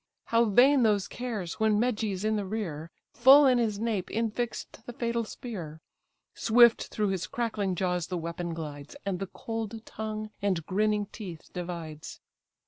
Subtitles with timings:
[0.29, 1.59] How vain those cares!
[1.59, 5.79] when Meges in the rear Full in his nape infix'd the fatal spear;
[6.33, 11.51] Swift through his crackling jaws the weapon glides, And the cold tongue and grinning teeth
[11.53, 12.19] divides.